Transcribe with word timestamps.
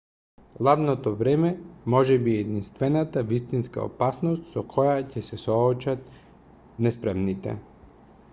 ладното 0.67 1.11
време 1.17 1.51
можеби 1.95 2.33
е 2.37 2.39
единствената 2.45 3.23
вистинска 3.33 3.85
опасност 3.89 4.49
со 4.55 4.65
која 4.73 4.97
ќе 5.13 5.25
се 5.29 5.41
соочат 5.45 6.11
неспремните 6.89 7.57